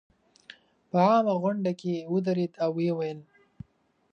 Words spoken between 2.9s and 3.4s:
ویل.